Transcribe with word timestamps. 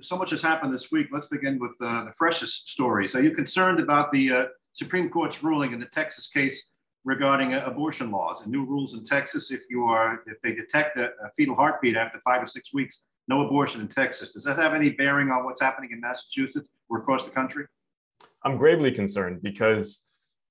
So 0.00 0.16
much 0.16 0.30
has 0.30 0.40
happened 0.40 0.72
this 0.72 0.92
week. 0.92 1.08
Let's 1.10 1.26
begin 1.26 1.58
with 1.58 1.72
uh, 1.80 2.04
the 2.04 2.12
freshest 2.12 2.70
stories. 2.70 3.16
Are 3.16 3.20
you 3.20 3.32
concerned 3.32 3.80
about 3.80 4.12
the 4.12 4.32
uh, 4.32 4.44
Supreme 4.72 5.10
Court's 5.10 5.42
ruling 5.42 5.72
in 5.72 5.80
the 5.80 5.86
Texas 5.86 6.28
case 6.28 6.70
regarding 7.04 7.54
uh, 7.54 7.64
abortion 7.66 8.12
laws 8.12 8.42
and 8.42 8.52
new 8.52 8.64
rules 8.64 8.94
in 8.94 9.04
Texas? 9.04 9.50
If 9.50 9.62
you 9.68 9.86
are, 9.86 10.22
if 10.26 10.40
they 10.40 10.54
detect 10.54 10.98
a, 10.98 11.06
a, 11.06 11.30
fetal 11.36 11.56
heartbeat 11.56 11.96
after 11.96 12.20
five 12.20 12.40
or 12.40 12.46
six 12.46 12.72
weeks, 12.72 13.02
no 13.26 13.44
abortion 13.44 13.80
in 13.80 13.88
Texas. 13.88 14.34
Does 14.34 14.44
that 14.44 14.56
have 14.56 14.72
any 14.72 14.90
bearing 14.90 15.30
on 15.32 15.44
what's 15.44 15.60
happening 15.60 15.90
in 15.90 16.00
Massachusetts 16.00 16.68
or 16.88 16.98
across 16.98 17.24
the 17.24 17.32
country? 17.32 17.66
I'm 18.44 18.56
gravely 18.56 18.92
concerned 18.92 19.42
because 19.42 20.02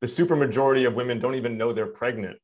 the 0.02 0.08
supermajority 0.08 0.86
of 0.86 0.94
women 0.94 1.20
don't 1.20 1.36
even 1.36 1.58
know 1.58 1.72
they're 1.72 1.88
pregnant 1.88 2.38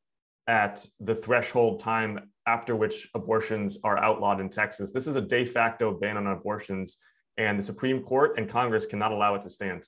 at 0.46 0.86
the 1.00 1.14
threshold 1.14 1.80
time 1.80 2.30
after 2.46 2.76
which 2.76 3.08
abortions 3.14 3.78
are 3.84 3.98
outlawed 3.98 4.40
in 4.40 4.50
Texas. 4.50 4.92
This 4.92 5.06
is 5.06 5.16
a 5.16 5.20
de 5.20 5.44
facto 5.44 5.92
ban 5.92 6.16
on 6.16 6.26
abortions, 6.26 6.98
and 7.36 7.58
the 7.58 7.62
Supreme 7.62 8.02
Court 8.02 8.38
and 8.38 8.48
Congress 8.48 8.86
cannot 8.86 9.12
allow 9.12 9.34
it 9.34 9.42
to 9.42 9.50
stand. 9.50 9.84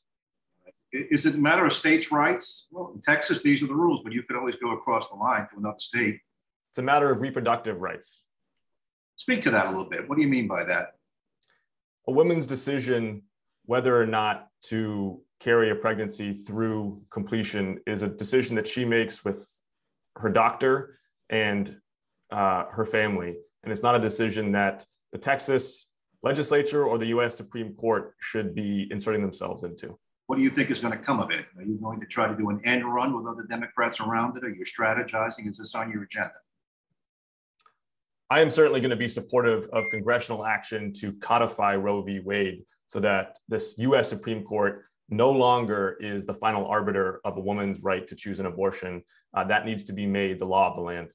Is 0.92 1.26
it 1.26 1.34
a 1.34 1.38
matter 1.38 1.66
of 1.66 1.72
states' 1.72 2.10
rights? 2.10 2.68
Well, 2.70 2.92
in 2.94 3.02
Texas, 3.02 3.42
these 3.42 3.62
are 3.62 3.66
the 3.66 3.74
rules, 3.74 4.00
but 4.02 4.12
you 4.12 4.22
could 4.22 4.36
always 4.36 4.56
go 4.56 4.72
across 4.72 5.10
the 5.10 5.16
line 5.16 5.46
to 5.50 5.58
another 5.58 5.78
state. 5.78 6.20
It's 6.70 6.78
a 6.78 6.82
matter 6.82 7.10
of 7.10 7.20
reproductive 7.20 7.80
rights. 7.80 8.22
Speak 9.16 9.42
to 9.42 9.50
that 9.50 9.66
a 9.66 9.70
little 9.70 9.88
bit. 9.88 10.08
What 10.08 10.16
do 10.16 10.22
you 10.22 10.28
mean 10.28 10.46
by 10.46 10.64
that? 10.64 10.94
A 12.08 12.12
woman's 12.12 12.46
decision 12.46 13.22
whether 13.66 14.00
or 14.00 14.06
not 14.06 14.48
to 14.62 15.20
carry 15.40 15.70
a 15.70 15.74
pregnancy 15.74 16.32
through 16.32 17.02
completion 17.10 17.80
is 17.86 18.02
a 18.02 18.08
decision 18.08 18.56
that 18.56 18.66
she 18.66 18.84
makes 18.84 19.24
with 19.24 19.60
her 20.16 20.30
doctor 20.30 20.98
and 21.28 21.76
uh, 22.30 22.64
her 22.70 22.84
family. 22.84 23.36
And 23.62 23.72
it's 23.72 23.82
not 23.82 23.94
a 23.94 24.00
decision 24.00 24.52
that 24.52 24.84
the 25.12 25.18
Texas 25.18 25.88
legislature 26.22 26.84
or 26.84 26.98
the 26.98 27.06
US 27.06 27.36
Supreme 27.36 27.74
Court 27.74 28.14
should 28.20 28.54
be 28.54 28.88
inserting 28.90 29.22
themselves 29.22 29.64
into. 29.64 29.98
What 30.26 30.36
do 30.36 30.42
you 30.42 30.50
think 30.50 30.70
is 30.70 30.80
going 30.80 30.96
to 30.96 31.04
come 31.04 31.20
of 31.20 31.30
it? 31.30 31.46
Are 31.56 31.62
you 31.62 31.78
going 31.80 32.00
to 32.00 32.06
try 32.06 32.26
to 32.26 32.36
do 32.36 32.50
an 32.50 32.60
end 32.64 32.84
run 32.92 33.16
with 33.16 33.26
other 33.32 33.44
Democrats 33.44 34.00
around 34.00 34.36
it? 34.36 34.44
Are 34.44 34.50
you 34.50 34.64
strategizing? 34.64 35.48
Is 35.48 35.58
this 35.58 35.74
on 35.74 35.90
your 35.92 36.02
agenda? 36.02 36.32
I 38.28 38.40
am 38.40 38.50
certainly 38.50 38.80
going 38.80 38.90
to 38.90 38.96
be 38.96 39.06
supportive 39.06 39.68
of 39.72 39.84
congressional 39.92 40.44
action 40.44 40.92
to 40.94 41.12
codify 41.14 41.76
Roe 41.76 42.02
v. 42.02 42.18
Wade 42.18 42.64
so 42.88 42.98
that 43.00 43.36
this 43.48 43.76
US 43.78 44.08
Supreme 44.08 44.42
Court 44.42 44.84
no 45.08 45.30
longer 45.30 45.96
is 46.00 46.26
the 46.26 46.34
final 46.34 46.66
arbiter 46.66 47.20
of 47.24 47.36
a 47.36 47.40
woman's 47.40 47.84
right 47.84 48.06
to 48.08 48.16
choose 48.16 48.40
an 48.40 48.46
abortion. 48.46 49.02
Uh, 49.32 49.44
that 49.44 49.64
needs 49.64 49.84
to 49.84 49.92
be 49.92 50.06
made 50.06 50.40
the 50.40 50.44
law 50.44 50.70
of 50.70 50.74
the 50.76 50.82
land. 50.82 51.10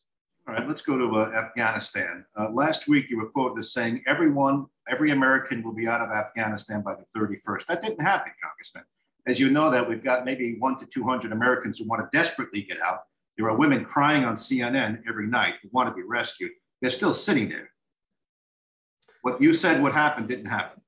All 0.52 0.58
right, 0.58 0.68
let's 0.68 0.82
go 0.82 0.98
to 0.98 1.16
uh, 1.16 1.32
Afghanistan. 1.34 2.26
Uh, 2.38 2.50
last 2.50 2.90
week, 2.90 3.10
you 3.10 3.16
were 3.16 3.30
quoted 3.30 3.58
as 3.58 3.72
saying 3.72 4.04
everyone, 4.06 4.66
every 4.90 5.12
American 5.12 5.64
will 5.64 5.72
be 5.72 5.88
out 5.88 6.02
of 6.02 6.10
Afghanistan 6.10 6.82
by 6.82 6.94
the 6.94 7.06
31st. 7.18 7.68
That 7.68 7.82
didn't 7.82 8.02
happen, 8.02 8.34
Congressman. 8.44 8.84
As 9.26 9.40
you 9.40 9.50
know, 9.50 9.72
that 9.72 9.88
we've 9.88 10.04
got 10.04 10.26
maybe 10.26 10.58
one 10.60 10.78
to 10.80 10.86
200 10.86 11.32
Americans 11.32 11.80
who 11.80 11.88
want 11.88 12.02
to 12.02 12.18
desperately 12.18 12.64
get 12.64 12.82
out. 12.82 13.04
There 13.38 13.50
are 13.50 13.56
women 13.56 13.86
crying 13.86 14.26
on 14.26 14.36
CNN 14.36 15.04
every 15.08 15.26
night 15.26 15.54
who 15.64 15.70
want 15.72 15.88
to 15.88 15.96
be 15.96 16.04
rescued. 16.06 16.52
They're 16.82 16.90
still 16.90 17.14
sitting 17.14 17.48
there. 17.48 17.70
What 19.22 19.42
you 19.42 19.54
said 19.54 19.82
would 19.82 19.94
happen 19.94 20.28
didn't 20.28 20.48
happen. 20.48 20.82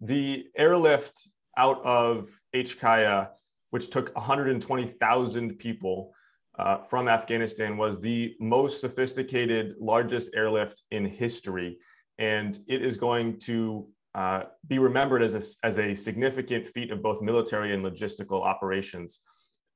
The 0.00 0.48
airlift 0.56 1.28
out 1.56 1.80
of 1.84 2.28
HKIA, 2.52 3.28
which 3.70 3.90
took 3.90 4.12
120,000 4.16 5.56
people 5.60 6.14
uh, 6.58 6.78
from 6.82 7.08
Afghanistan, 7.08 7.76
was 7.76 8.00
the 8.00 8.34
most 8.40 8.80
sophisticated, 8.80 9.74
largest 9.80 10.30
airlift 10.34 10.82
in 10.90 11.04
history. 11.06 11.78
And 12.18 12.58
it 12.66 12.82
is 12.82 12.96
going 12.96 13.38
to 13.40 13.88
uh, 14.14 14.42
be 14.66 14.78
remembered 14.78 15.22
as 15.22 15.34
a, 15.34 15.66
as 15.66 15.78
a 15.78 15.94
significant 15.94 16.66
feat 16.66 16.90
of 16.90 17.02
both 17.02 17.22
military 17.22 17.72
and 17.74 17.84
logistical 17.84 18.42
operations. 18.42 19.20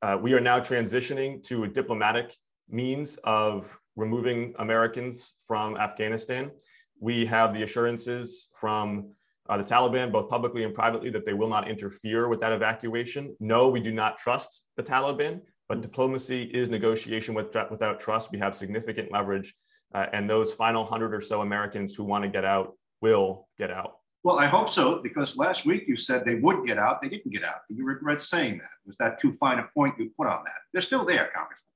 Uh, 0.02 0.18
we 0.20 0.34
are 0.34 0.40
now 0.40 0.58
transitioning 0.58 1.42
to 1.44 1.64
a 1.64 1.68
diplomatic 1.68 2.34
means 2.68 3.18
of 3.22 3.78
removing 3.94 4.54
Americans 4.58 5.34
from 5.46 5.76
Afghanistan. 5.76 6.50
We 6.98 7.26
have 7.26 7.54
the 7.54 7.62
assurances 7.62 8.48
from 8.58 9.12
uh, 9.48 9.58
the 9.58 9.64
Taliban, 9.64 10.10
both 10.10 10.28
publicly 10.28 10.64
and 10.64 10.74
privately, 10.74 11.10
that 11.10 11.26
they 11.26 11.34
will 11.34 11.48
not 11.48 11.68
interfere 11.68 12.28
with 12.28 12.40
that 12.40 12.52
evacuation. 12.52 13.36
No, 13.38 13.68
we 13.68 13.80
do 13.80 13.92
not 13.92 14.16
trust 14.16 14.64
the 14.76 14.82
Taliban, 14.82 15.40
but 15.72 15.80
diplomacy 15.80 16.42
is 16.52 16.68
negotiation 16.68 17.32
with, 17.32 17.56
without 17.70 17.98
trust. 17.98 18.30
We 18.30 18.38
have 18.40 18.54
significant 18.54 19.10
leverage, 19.10 19.54
uh, 19.94 20.04
and 20.12 20.28
those 20.28 20.52
final 20.52 20.84
hundred 20.84 21.14
or 21.14 21.22
so 21.22 21.40
Americans 21.40 21.94
who 21.94 22.04
want 22.04 22.24
to 22.24 22.28
get 22.28 22.44
out 22.44 22.74
will 23.00 23.48
get 23.56 23.70
out. 23.70 23.92
Well, 24.22 24.38
I 24.38 24.48
hope 24.48 24.68
so, 24.68 25.00
because 25.02 25.34
last 25.34 25.64
week 25.64 25.84
you 25.88 25.96
said 25.96 26.26
they 26.26 26.34
would 26.34 26.66
get 26.66 26.76
out. 26.76 27.00
They 27.00 27.08
didn't 27.08 27.32
get 27.32 27.42
out. 27.42 27.60
Do 27.70 27.74
you 27.74 27.86
regret 27.86 28.20
saying 28.20 28.58
that? 28.58 28.68
Was 28.84 28.98
that 28.98 29.18
too 29.18 29.32
fine 29.32 29.60
a 29.60 29.68
point 29.72 29.94
you 29.98 30.10
put 30.14 30.26
on 30.26 30.44
that? 30.44 30.56
They're 30.74 30.82
still 30.82 31.06
there, 31.06 31.30
Congressman. 31.34 31.70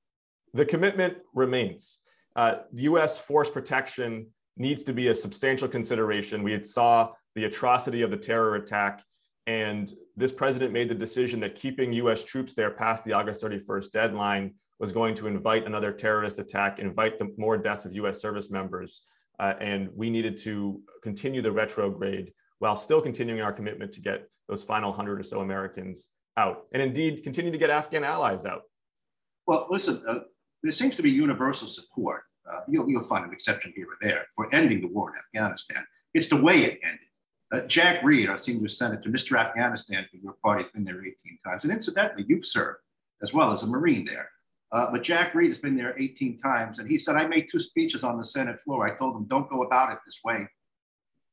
The 0.53 0.65
commitment 0.65 1.17
remains. 1.33 1.97
Uh, 2.35 2.57
U.S. 2.73 3.17
force 3.17 3.49
protection 3.49 4.27
needs 4.57 4.83
to 4.83 4.93
be 4.93 5.07
a 5.07 5.15
substantial 5.15 5.67
consideration. 5.67 6.43
We 6.43 6.63
saw 6.63 7.13
the 7.33 7.45
atrocity 7.45 8.03
of 8.03 8.11
the 8.11 8.17
terror 8.17 8.57
attack. 8.57 9.03
And 9.47 9.91
this 10.17 10.31
president 10.33 10.73
made 10.73 10.89
the 10.89 10.95
decision 10.95 11.39
that 11.39 11.55
keeping 11.55 11.93
US 11.93 12.23
troops 12.23 12.53
there 12.53 12.69
past 12.69 13.03
the 13.05 13.13
August 13.13 13.41
31st 13.41 13.91
deadline 13.91 14.53
was 14.77 14.91
going 14.91 15.15
to 15.15 15.27
invite 15.27 15.65
another 15.65 15.91
terrorist 15.91 16.37
attack, 16.37 16.79
invite 16.79 17.17
the 17.17 17.33
more 17.37 17.57
deaths 17.57 17.85
of 17.85 17.93
US 17.93 18.21
service 18.21 18.51
members. 18.51 19.01
Uh, 19.39 19.53
and 19.61 19.89
we 19.95 20.09
needed 20.09 20.35
to 20.37 20.81
continue 21.01 21.41
the 21.41 21.51
retrograde 21.51 22.33
while 22.59 22.75
still 22.75 23.01
continuing 23.01 23.41
our 23.41 23.53
commitment 23.53 23.91
to 23.93 24.01
get 24.01 24.27
those 24.49 24.63
final 24.63 24.89
100 24.89 25.19
or 25.19 25.23
so 25.23 25.39
Americans 25.39 26.09
out. 26.35 26.65
And 26.73 26.81
indeed, 26.81 27.23
continue 27.23 27.51
to 27.51 27.57
get 27.57 27.69
Afghan 27.69 28.03
allies 28.03 28.45
out. 28.45 28.63
Well, 29.45 29.67
listen, 29.69 30.03
uh, 30.07 30.19
there 30.61 30.71
seems 30.71 30.95
to 30.97 31.01
be 31.01 31.11
universal 31.11 31.67
support. 31.67 32.23
Uh, 32.51 32.61
you'll, 32.67 32.89
you'll 32.89 33.03
find 33.03 33.25
an 33.25 33.31
exception 33.31 33.73
here 33.75 33.85
or 33.85 33.97
there 34.01 34.25
for 34.35 34.53
ending 34.53 34.81
the 34.81 34.87
war 34.87 35.11
in 35.11 35.41
Afghanistan. 35.41 35.85
It's 36.13 36.27
the 36.27 36.41
way 36.41 36.63
it 36.63 36.79
ended. 36.83 37.06
Uh, 37.53 37.61
Jack 37.61 38.03
Reed, 38.03 38.27
our 38.27 38.37
senior 38.37 38.67
senator, 38.67 39.09
Mr. 39.09 39.39
Afghanistan 39.39 40.05
for 40.11 40.17
your 40.17 40.35
party, 40.43 40.63
has 40.63 40.71
been 40.71 40.83
there 40.83 40.99
18 41.05 41.39
times. 41.45 41.63
And 41.63 41.71
incidentally, 41.71 42.25
you've 42.27 42.45
served 42.45 42.79
as 43.21 43.33
well 43.33 43.51
as 43.51 43.63
a 43.63 43.67
Marine 43.67 44.05
there. 44.05 44.29
Uh, 44.71 44.91
but 44.91 45.01
Jack 45.01 45.33
Reed 45.33 45.49
has 45.49 45.57
been 45.57 45.77
there 45.77 45.97
18 45.97 46.39
times. 46.39 46.79
And 46.79 46.89
he 46.89 46.97
said, 46.97 47.15
I 47.15 47.25
made 47.25 47.47
two 47.49 47.59
speeches 47.59 48.03
on 48.03 48.17
the 48.17 48.23
Senate 48.23 48.59
floor. 48.59 48.85
I 48.85 48.97
told 48.97 49.15
him, 49.15 49.25
don't 49.29 49.49
go 49.49 49.63
about 49.63 49.93
it 49.93 49.99
this 50.05 50.19
way. 50.25 50.47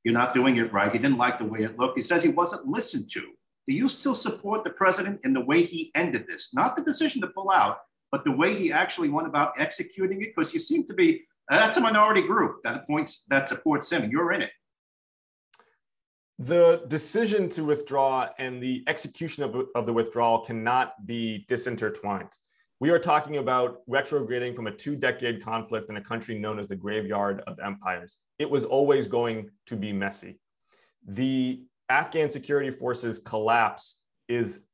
You're 0.05 0.15
not 0.15 0.35
doing 0.35 0.57
it 0.57 0.73
right. 0.73 0.93
He 0.93 0.99
didn't 0.99 1.19
like 1.19 1.39
the 1.39 1.47
way 1.47 1.61
it 1.61 1.79
looked. 1.79 1.97
He 1.97 2.03
says 2.03 2.23
he 2.23 2.29
wasn't 2.29 2.69
listened 2.69 3.11
to. 3.13 3.21
Do 3.67 3.75
you 3.75 3.89
still 3.89 4.15
support 4.15 4.63
the 4.63 4.71
president 4.71 5.21
in 5.25 5.33
the 5.33 5.41
way 5.41 5.63
he 5.63 5.91
ended 5.95 6.27
this? 6.29 6.55
Not 6.55 6.77
the 6.77 6.83
decision 6.83 7.23
to 7.23 7.29
pull 7.29 7.51
out, 7.51 7.79
but 8.13 8.23
the 8.23 8.31
way 8.31 8.55
he 8.55 8.71
actually 8.71 9.09
went 9.09 9.27
about 9.27 9.59
executing 9.59 10.21
it? 10.21 10.35
Because 10.37 10.55
you 10.55 10.61
seem 10.61 10.87
to 10.87 10.95
be, 10.95 11.23
uh, 11.51 11.57
that's 11.57 11.79
a 11.79 11.81
minority 11.81 12.23
group 12.23 12.59
that, 12.63 12.87
points, 12.87 13.25
that 13.29 13.49
supports 13.49 13.91
him. 13.91 14.11
You're 14.11 14.33
in 14.33 14.43
it. 14.43 14.53
The 16.39 16.83
decision 16.89 17.49
to 17.51 17.65
withdraw 17.65 18.29
and 18.39 18.63
the 18.63 18.83
execution 18.87 19.45
of, 19.45 19.67
of 19.75 19.87
the 19.87 19.93
withdrawal 19.93 20.41
cannot 20.41 21.07
be 21.07 21.45
disintertwined. 21.49 22.33
We 22.81 22.91
are 22.91 22.99
talking 22.99 23.37
about 23.37 23.83
retrograding 23.87 24.55
from 24.55 24.67
a 24.67 24.73
two 24.73 24.97
decade 24.97 25.45
conflict 25.45 25.89
in 25.91 25.97
a 25.97 26.01
country 26.01 26.39
known 26.39 26.59
as 26.59 26.69
the 26.69 26.77
graveyard 26.77 27.43
of 27.47 27.61
empires. 27.61 28.19
It 28.39 28.51
was 28.51 28.65
always 28.65 29.07
going 29.07 29.51
to 29.67 29.77
be 29.77 29.93
messy. 29.93 30.41
The 31.07 31.63
Afghan 31.89 32.31
security 32.31 32.71
forces 32.71 33.21
collapse 33.21 34.01
is 34.29 34.65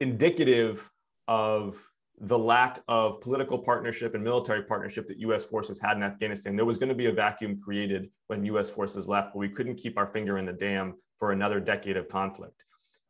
indicative 0.00 0.90
of 1.26 1.82
the 2.20 2.38
lack 2.38 2.82
of 2.88 3.20
political 3.20 3.58
partnership 3.58 4.14
and 4.14 4.24
military 4.24 4.62
partnership 4.62 5.06
that 5.06 5.18
US 5.18 5.44
forces 5.44 5.78
had 5.78 5.96
in 5.96 6.02
Afghanistan. 6.02 6.56
There 6.56 6.64
was 6.64 6.78
going 6.78 6.88
to 6.88 6.94
be 6.94 7.06
a 7.06 7.12
vacuum 7.12 7.58
created 7.58 8.10
when 8.26 8.44
US 8.46 8.68
forces 8.68 9.06
left, 9.06 9.32
but 9.32 9.38
we 9.38 9.48
couldn't 9.48 9.76
keep 9.76 9.96
our 9.96 10.06
finger 10.06 10.38
in 10.38 10.46
the 10.46 10.52
dam 10.52 10.94
for 11.18 11.32
another 11.32 11.60
decade 11.60 11.96
of 11.96 12.08
conflict. 12.08 12.64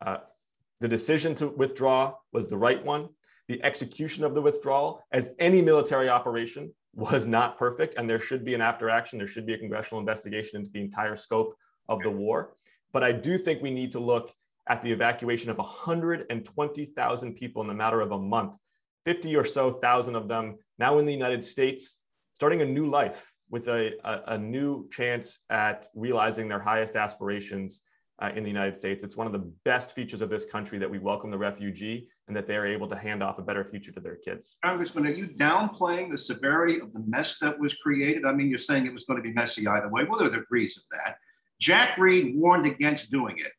Uh, 0.04 0.18
the 0.80 0.88
decision 0.88 1.34
to 1.36 1.48
withdraw 1.48 2.14
was 2.32 2.48
the 2.48 2.56
right 2.56 2.84
one. 2.84 3.08
The 3.48 3.62
execution 3.64 4.24
of 4.24 4.34
the 4.34 4.42
withdrawal, 4.42 5.02
as 5.10 5.32
any 5.38 5.62
military 5.62 6.08
operation, 6.08 6.72
was 6.94 7.26
not 7.26 7.58
perfect, 7.58 7.94
and 7.96 8.08
there 8.08 8.20
should 8.20 8.44
be 8.44 8.54
an 8.54 8.60
after 8.60 8.90
action. 8.90 9.18
There 9.18 9.26
should 9.26 9.46
be 9.46 9.54
a 9.54 9.58
congressional 9.58 10.00
investigation 10.00 10.60
into 10.60 10.70
the 10.70 10.80
entire 10.80 11.16
scope 11.16 11.56
of 11.88 12.02
the 12.02 12.10
war. 12.10 12.54
But 12.92 13.04
I 13.04 13.12
do 13.12 13.38
think 13.38 13.62
we 13.62 13.70
need 13.70 13.92
to 13.92 14.00
look 14.00 14.34
at 14.68 14.82
the 14.82 14.92
evacuation 14.92 15.50
of 15.50 15.56
120,000 15.56 17.34
people 17.34 17.62
in 17.62 17.68
the 17.68 17.74
matter 17.74 18.00
of 18.00 18.12
a 18.12 18.18
month 18.18 18.58
50 19.04 19.36
or 19.36 19.44
so 19.44 19.72
thousand 19.72 20.16
of 20.16 20.28
them 20.28 20.58
now 20.78 20.98
in 20.98 21.06
the 21.06 21.12
United 21.12 21.42
States, 21.42 21.98
starting 22.34 22.62
a 22.62 22.66
new 22.66 22.88
life 22.88 23.32
with 23.50 23.68
a, 23.68 23.92
a, 24.04 24.34
a 24.34 24.38
new 24.38 24.88
chance 24.90 25.38
at 25.50 25.86
realizing 25.94 26.48
their 26.48 26.60
highest 26.60 26.96
aspirations 26.96 27.82
uh, 28.20 28.30
in 28.34 28.42
the 28.42 28.48
United 28.48 28.76
States. 28.76 29.04
It's 29.04 29.16
one 29.16 29.26
of 29.26 29.32
the 29.32 29.50
best 29.64 29.94
features 29.94 30.22
of 30.22 30.30
this 30.30 30.44
country 30.44 30.78
that 30.78 30.90
we 30.90 30.98
welcome 30.98 31.30
the 31.30 31.38
refugee 31.38 32.08
and 32.26 32.36
that 32.36 32.46
they 32.46 32.56
are 32.56 32.66
able 32.66 32.88
to 32.88 32.96
hand 32.96 33.22
off 33.22 33.38
a 33.38 33.42
better 33.42 33.64
future 33.64 33.92
to 33.92 34.00
their 34.00 34.16
kids. 34.16 34.56
Congressman, 34.64 35.06
are 35.06 35.10
you 35.10 35.28
downplaying 35.28 36.10
the 36.10 36.18
severity 36.18 36.80
of 36.80 36.92
the 36.92 37.02
mess 37.06 37.38
that 37.40 37.58
was 37.58 37.74
created? 37.76 38.24
I 38.24 38.32
mean, 38.32 38.48
you're 38.48 38.58
saying 38.58 38.86
it 38.86 38.92
was 38.92 39.04
going 39.04 39.18
to 39.18 39.22
be 39.22 39.32
messy 39.32 39.66
either 39.66 39.88
way. 39.88 40.04
Well, 40.04 40.18
there 40.18 40.28
are 40.28 40.36
degrees 40.36 40.76
of 40.76 40.82
that. 40.90 41.16
Jack 41.60 41.96
Reed 41.96 42.34
warned 42.36 42.66
against 42.66 43.10
doing 43.10 43.36
it. 43.38 43.52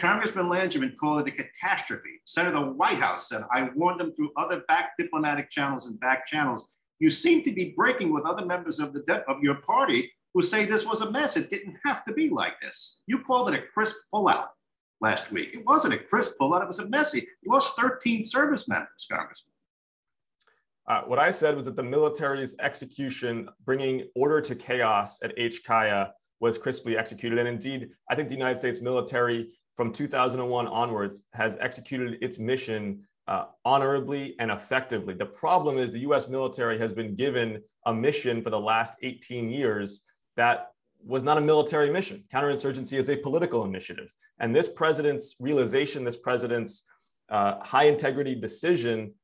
Congressman 0.00 0.46
Langevin 0.46 0.96
called 0.96 1.26
it 1.26 1.34
a 1.34 1.44
catastrophe. 1.44 2.20
Senator 2.24 2.60
Whitehouse 2.60 3.28
said, 3.28 3.44
I 3.52 3.70
warned 3.74 4.00
them 4.00 4.12
through 4.12 4.32
other 4.36 4.62
back 4.68 4.92
diplomatic 4.98 5.50
channels 5.50 5.86
and 5.86 5.98
back 6.00 6.26
channels. 6.26 6.66
You 6.98 7.10
seem 7.10 7.44
to 7.44 7.52
be 7.52 7.74
breaking 7.76 8.12
with 8.12 8.24
other 8.24 8.44
members 8.44 8.80
of, 8.80 8.92
the 8.92 9.24
of 9.28 9.42
your 9.42 9.56
party 9.56 10.10
who 10.34 10.42
say 10.42 10.64
this 10.64 10.86
was 10.86 11.00
a 11.00 11.10
mess. 11.10 11.36
It 11.36 11.50
didn't 11.50 11.76
have 11.84 12.04
to 12.06 12.12
be 12.12 12.28
like 12.28 12.60
this. 12.60 13.00
You 13.06 13.20
called 13.20 13.48
it 13.48 13.54
a 13.54 13.62
crisp 13.74 13.96
pullout 14.12 14.48
last 15.00 15.30
week. 15.30 15.50
It 15.54 15.64
wasn't 15.66 15.94
a 15.94 15.98
crisp 15.98 16.34
pullout, 16.40 16.62
it 16.62 16.68
was 16.68 16.78
a 16.78 16.88
messy. 16.88 17.26
You 17.42 17.52
lost 17.52 17.76
13 17.78 18.24
service 18.24 18.68
members, 18.68 19.06
Congressman. 19.10 19.52
Uh, 20.88 21.02
what 21.02 21.18
I 21.18 21.30
said 21.30 21.54
was 21.54 21.66
that 21.66 21.76
the 21.76 21.82
military's 21.82 22.56
execution, 22.60 23.48
bringing 23.64 24.08
order 24.16 24.40
to 24.40 24.54
chaos 24.54 25.20
at 25.22 25.36
HKIA, 25.36 26.10
was 26.42 26.58
crisply 26.58 26.98
executed. 26.98 27.38
And 27.38 27.46
indeed, 27.46 27.90
I 28.10 28.16
think 28.16 28.28
the 28.28 28.34
United 28.34 28.58
States 28.58 28.80
military 28.80 29.50
from 29.76 29.92
2001 29.92 30.66
onwards 30.66 31.22
has 31.32 31.56
executed 31.60 32.18
its 32.20 32.36
mission 32.38 33.04
uh, 33.28 33.44
honorably 33.64 34.34
and 34.40 34.50
effectively. 34.50 35.14
The 35.14 35.24
problem 35.24 35.78
is 35.78 35.92
the 35.92 36.00
US 36.00 36.26
military 36.26 36.78
has 36.80 36.92
been 36.92 37.14
given 37.14 37.62
a 37.86 37.94
mission 37.94 38.42
for 38.42 38.50
the 38.50 38.58
last 38.58 38.94
18 39.02 39.50
years 39.50 40.02
that 40.36 40.72
was 41.06 41.22
not 41.22 41.38
a 41.38 41.40
military 41.40 41.90
mission. 41.90 42.24
Counterinsurgency 42.34 42.98
is 42.98 43.08
a 43.08 43.16
political 43.16 43.64
initiative. 43.64 44.12
And 44.40 44.54
this 44.54 44.68
president's 44.68 45.36
realization, 45.38 46.02
this 46.02 46.16
president's 46.16 46.82
uh, 47.28 47.60
high 47.62 47.84
integrity 47.84 48.34
decision 48.34 49.14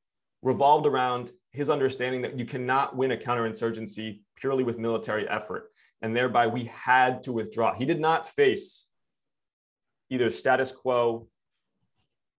revolved 0.42 0.86
around 0.86 1.32
his 1.50 1.68
understanding 1.68 2.22
that 2.22 2.38
you 2.38 2.44
cannot 2.44 2.96
win 2.96 3.10
a 3.10 3.16
counterinsurgency 3.16 4.20
purely 4.36 4.62
with 4.62 4.78
military 4.78 5.28
effort. 5.28 5.72
And 6.02 6.14
thereby 6.14 6.46
we 6.46 6.64
had 6.64 7.24
to 7.24 7.32
withdraw. 7.32 7.74
He 7.74 7.84
did 7.84 8.00
not 8.00 8.28
face 8.28 8.86
either 10.10 10.30
status 10.30 10.72
quo 10.72 11.28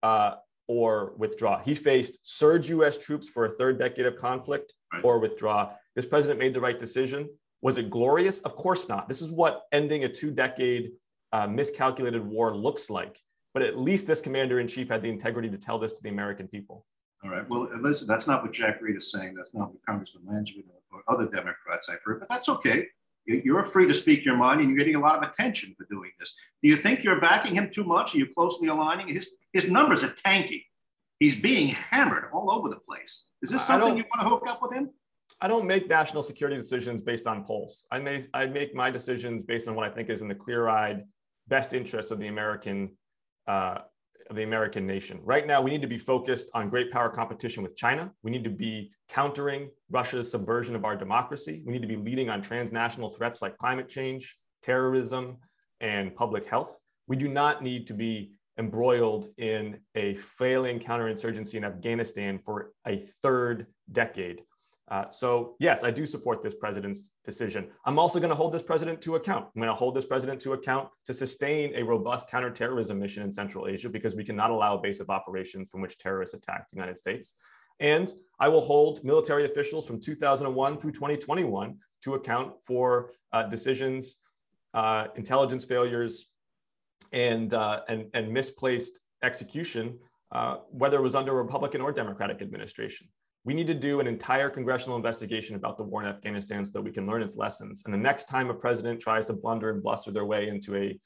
uh, 0.01 0.35
or 0.67 1.13
withdraw. 1.17 1.59
He 1.59 1.75
faced 1.75 2.19
surge 2.21 2.69
US 2.69 2.97
troops 2.97 3.27
for 3.27 3.45
a 3.45 3.49
third 3.49 3.79
decade 3.79 4.05
of 4.05 4.15
conflict 4.17 4.73
right. 4.93 5.03
or 5.03 5.19
withdraw. 5.19 5.71
This 5.95 6.05
president 6.05 6.39
made 6.39 6.53
the 6.53 6.61
right 6.61 6.79
decision. 6.79 7.29
Was 7.61 7.77
it 7.77 7.89
glorious? 7.89 8.39
Of 8.41 8.55
course 8.55 8.87
not. 8.87 9.09
This 9.09 9.21
is 9.21 9.29
what 9.29 9.63
ending 9.71 10.05
a 10.05 10.09
two 10.09 10.31
decade 10.31 10.91
uh, 11.33 11.47
miscalculated 11.47 12.25
war 12.25 12.55
looks 12.55 12.89
like. 12.89 13.19
But 13.53 13.63
at 13.63 13.77
least 13.77 14.07
this 14.07 14.21
commander 14.21 14.59
in 14.59 14.67
chief 14.67 14.89
had 14.89 15.01
the 15.01 15.09
integrity 15.09 15.49
to 15.49 15.57
tell 15.57 15.79
this 15.79 15.93
to 15.93 16.03
the 16.03 16.09
American 16.09 16.47
people. 16.47 16.85
All 17.23 17.31
right. 17.31 17.47
Well, 17.49 17.67
listen, 17.81 18.07
that's 18.07 18.27
not 18.27 18.43
what 18.43 18.53
Jack 18.53 18.81
Reed 18.81 18.95
is 18.95 19.11
saying. 19.11 19.33
That's 19.35 19.53
not 19.53 19.71
what 19.71 19.85
Congressman 19.85 20.23
Langevin 20.23 20.63
or 20.91 21.03
other 21.07 21.25
Democrats 21.25 21.89
I've 21.89 21.99
heard, 22.03 22.19
but 22.19 22.29
that's 22.29 22.47
okay. 22.47 22.87
You're 23.29 23.63
free 23.65 23.87
to 23.87 23.93
speak 23.93 24.25
your 24.25 24.35
mind 24.35 24.59
and 24.59 24.69
you're 24.69 24.77
getting 24.77 24.95
a 24.95 24.99
lot 24.99 25.23
of 25.23 25.29
attention 25.29 25.75
for 25.77 25.85
doing 25.89 26.11
this. 26.19 26.35
Do 26.63 26.69
you 26.69 26.75
think 26.75 27.03
you're 27.03 27.21
backing 27.21 27.53
him 27.53 27.69
too 27.73 27.83
much? 27.83 28.15
Are 28.15 28.17
you 28.17 28.27
closely 28.33 28.67
aligning? 28.67 29.07
His, 29.07 29.29
his 29.53 29.69
numbers 29.69 30.03
are 30.03 30.13
tanking. 30.13 30.63
He's 31.19 31.39
being 31.39 31.67
hammered 31.69 32.25
all 32.33 32.51
over 32.51 32.69
the 32.69 32.77
place. 32.77 33.25
Is 33.43 33.51
this 33.51 33.65
something 33.65 33.97
you 33.97 34.03
want 34.15 34.21
to 34.21 34.29
hook 34.29 34.43
up 34.47 34.61
with 34.61 34.73
him? 34.73 34.89
I 35.41 35.47
don't 35.47 35.67
make 35.67 35.87
national 35.87 36.23
security 36.23 36.57
decisions 36.57 37.01
based 37.01 37.27
on 37.27 37.43
polls. 37.43 37.85
I 37.91 37.99
make 37.99 38.27
I 38.33 38.45
make 38.47 38.73
my 38.73 38.89
decisions 38.89 39.43
based 39.43 39.67
on 39.67 39.75
what 39.75 39.85
I 39.85 39.93
think 39.93 40.09
is 40.09 40.21
in 40.21 40.27
the 40.27 40.35
clear-eyed 40.35 41.03
best 41.47 41.73
interest 41.73 42.11
of 42.11 42.19
the 42.19 42.27
American 42.27 42.97
uh, 43.47 43.79
of 44.29 44.35
the 44.35 44.43
American 44.43 44.85
nation. 44.85 45.19
Right 45.23 45.47
now, 45.47 45.61
we 45.61 45.71
need 45.71 45.81
to 45.81 45.87
be 45.87 45.97
focused 45.97 46.49
on 46.53 46.69
great 46.69 46.91
power 46.91 47.09
competition 47.09 47.63
with 47.63 47.75
China. 47.75 48.11
We 48.21 48.31
need 48.31 48.43
to 48.43 48.49
be 48.49 48.91
countering 49.09 49.69
Russia's 49.89 50.29
subversion 50.29 50.75
of 50.75 50.85
our 50.85 50.95
democracy. 50.95 51.63
We 51.65 51.73
need 51.73 51.81
to 51.81 51.87
be 51.87 51.95
leading 51.95 52.29
on 52.29 52.41
transnational 52.41 53.09
threats 53.11 53.41
like 53.41 53.57
climate 53.57 53.89
change, 53.89 54.37
terrorism, 54.61 55.37
and 55.81 56.15
public 56.15 56.45
health. 56.45 56.77
We 57.07 57.15
do 57.15 57.27
not 57.27 57.63
need 57.63 57.87
to 57.87 57.93
be 57.93 58.33
embroiled 58.59 59.29
in 59.37 59.79
a 59.95 60.13
failing 60.15 60.79
counterinsurgency 60.79 61.55
in 61.55 61.63
Afghanistan 61.63 62.37
for 62.37 62.71
a 62.85 62.97
third 63.23 63.67
decade. 63.91 64.41
Uh, 64.89 65.05
so 65.11 65.55
yes, 65.59 65.83
I 65.83 65.91
do 65.91 66.05
support 66.05 66.41
this 66.41 66.55
president's 66.55 67.11
decision. 67.23 67.67
I'm 67.85 67.99
also 67.99 68.19
going 68.19 68.31
to 68.31 68.35
hold 68.35 68.53
this 68.53 68.63
president 68.63 69.01
to 69.01 69.15
account. 69.15 69.45
I'm 69.55 69.61
going 69.61 69.71
to 69.71 69.75
hold 69.75 69.95
this 69.95 70.05
president 70.05 70.41
to 70.41 70.53
account 70.53 70.89
to 71.05 71.13
sustain 71.13 71.75
a 71.75 71.83
robust 71.83 72.29
counterterrorism 72.29 72.97
mission 72.97 73.21
in 73.23 73.31
Central 73.31 73.67
Asia 73.67 73.87
because 73.87 74.15
we 74.15 74.23
cannot 74.23 74.49
allow 74.49 74.77
a 74.77 74.81
base 74.81 74.99
of 74.99 75.09
operations 75.11 75.69
from 75.69 75.81
which 75.81 75.97
terrorists 75.99 76.33
attack 76.33 76.69
the 76.69 76.75
United 76.75 76.97
States. 76.97 77.33
And 77.79 78.11
I 78.39 78.47
will 78.49 78.61
hold 78.61 79.03
military 79.03 79.45
officials 79.45 79.85
from 79.85 80.01
2001 80.01 80.79
through 80.79 80.91
2021 80.91 81.77
to 82.03 82.15
account 82.15 82.53
for 82.65 83.11
uh, 83.31 83.43
decisions, 83.43 84.17
uh, 84.73 85.07
intelligence 85.15 85.65
failures, 85.65 86.25
and, 87.13 87.53
uh, 87.53 87.81
and, 87.87 88.07
and 88.13 88.31
misplaced 88.31 89.01
execution, 89.23 89.99
uh, 90.31 90.57
whether 90.71 90.97
it 90.97 91.01
was 91.01 91.15
under 91.15 91.33
Republican 91.33 91.81
or 91.81 91.91
Democratic 91.91 92.41
administration 92.41 93.07
we 93.45 93.53
need 93.53 93.67
to 93.67 93.73
do 93.73 93.99
an 93.99 94.07
entire 94.07 94.49
congressional 94.49 94.97
investigation 94.97 95.55
about 95.55 95.77
the 95.77 95.83
war 95.83 96.01
in 96.03 96.09
Afghanistan 96.09 96.65
so 96.65 96.71
that 96.73 96.81
we 96.81 96.91
can 96.91 97.07
learn 97.07 97.21
its 97.21 97.35
lessons. 97.35 97.83
And 97.85 97.93
the 97.93 97.97
next 97.97 98.25
time 98.25 98.49
a 98.49 98.53
president 98.53 98.99
tries 98.99 99.25
to 99.27 99.33
blunder 99.33 99.69
and 99.69 99.81
bluster 99.81 100.11
their 100.11 100.25
way 100.25 100.49
into 100.49 100.75
a, 100.75 100.99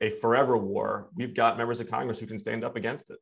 a 0.00 0.10
forever 0.10 0.56
war, 0.56 1.08
we've 1.14 1.34
got 1.34 1.56
members 1.56 1.80
of 1.80 1.88
Congress 1.88 2.18
who 2.18 2.26
can 2.26 2.38
stand 2.38 2.64
up 2.64 2.76
against 2.76 3.10
it. 3.10 3.18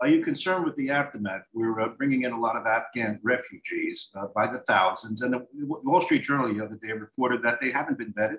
Are 0.00 0.08
you 0.08 0.22
concerned 0.22 0.64
with 0.64 0.76
the 0.76 0.90
aftermath? 0.90 1.42
We're 1.52 1.80
uh, 1.80 1.88
bringing 1.96 2.22
in 2.22 2.32
a 2.32 2.38
lot 2.38 2.56
of 2.56 2.66
Afghan 2.66 3.18
refugees 3.22 4.10
uh, 4.14 4.26
by 4.34 4.46
the 4.46 4.58
thousands. 4.68 5.22
And 5.22 5.32
the 5.32 5.44
Wall 5.52 6.00
Street 6.00 6.22
Journal 6.22 6.52
the 6.52 6.64
other 6.64 6.78
day 6.80 6.92
reported 6.92 7.42
that 7.42 7.58
they 7.60 7.72
haven't 7.72 7.98
been 7.98 8.12
vetted 8.12 8.36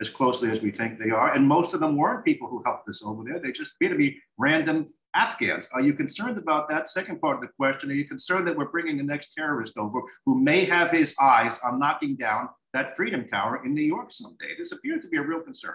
as 0.00 0.10
closely 0.10 0.50
as 0.50 0.60
we 0.60 0.70
think 0.70 0.98
they 0.98 1.10
are. 1.10 1.32
And 1.34 1.46
most 1.46 1.72
of 1.72 1.80
them 1.80 1.96
weren't 1.96 2.24
people 2.24 2.48
who 2.48 2.62
helped 2.64 2.88
us 2.88 3.02
over 3.02 3.24
there. 3.24 3.40
They 3.40 3.52
just 3.52 3.74
appear 3.74 3.88
to 3.88 3.96
be 3.96 4.20
random 4.36 4.92
Afghans. 5.14 5.68
Are 5.72 5.80
you 5.80 5.94
concerned 5.94 6.38
about 6.38 6.68
that? 6.68 6.88
Second 6.88 7.20
part 7.20 7.36
of 7.36 7.40
the 7.40 7.48
question, 7.56 7.90
are 7.90 7.94
you 7.94 8.06
concerned 8.06 8.46
that 8.46 8.56
we're 8.56 8.68
bringing 8.68 8.96
the 8.96 9.02
next 9.02 9.32
terrorist 9.36 9.76
over 9.76 10.00
who 10.26 10.38
may 10.38 10.64
have 10.64 10.90
his 10.90 11.14
eyes 11.20 11.58
on 11.64 11.78
knocking 11.78 12.16
down 12.16 12.48
that 12.74 12.96
Freedom 12.96 13.26
Tower 13.26 13.62
in 13.64 13.74
New 13.74 13.82
York 13.82 14.10
someday? 14.10 14.54
This 14.56 14.72
appears 14.72 15.02
to 15.02 15.08
be 15.08 15.16
a 15.16 15.22
real 15.22 15.40
concern. 15.40 15.74